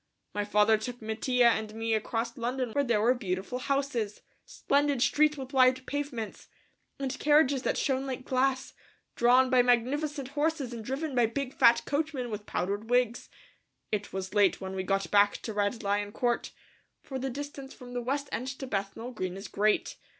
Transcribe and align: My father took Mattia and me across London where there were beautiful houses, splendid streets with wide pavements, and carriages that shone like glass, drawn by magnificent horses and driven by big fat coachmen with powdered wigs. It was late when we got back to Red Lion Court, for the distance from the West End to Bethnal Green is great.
My 0.33 0.43
father 0.45 0.79
took 0.79 0.99
Mattia 0.99 1.49
and 1.49 1.75
me 1.75 1.93
across 1.93 2.35
London 2.35 2.71
where 2.71 2.83
there 2.83 2.99
were 2.99 3.13
beautiful 3.13 3.59
houses, 3.59 4.21
splendid 4.47 4.99
streets 5.03 5.37
with 5.37 5.53
wide 5.53 5.85
pavements, 5.85 6.47
and 6.97 7.19
carriages 7.19 7.61
that 7.61 7.77
shone 7.77 8.07
like 8.07 8.25
glass, 8.25 8.73
drawn 9.15 9.51
by 9.51 9.61
magnificent 9.61 10.29
horses 10.29 10.73
and 10.73 10.83
driven 10.83 11.13
by 11.13 11.27
big 11.27 11.53
fat 11.53 11.83
coachmen 11.85 12.31
with 12.31 12.47
powdered 12.47 12.89
wigs. 12.89 13.29
It 13.91 14.11
was 14.11 14.33
late 14.33 14.59
when 14.59 14.73
we 14.75 14.81
got 14.81 15.11
back 15.11 15.37
to 15.43 15.53
Red 15.53 15.83
Lion 15.83 16.11
Court, 16.13 16.51
for 17.03 17.19
the 17.19 17.29
distance 17.29 17.71
from 17.71 17.93
the 17.93 18.01
West 18.01 18.27
End 18.31 18.47
to 18.57 18.65
Bethnal 18.65 19.11
Green 19.11 19.37
is 19.37 19.47
great. 19.47 19.97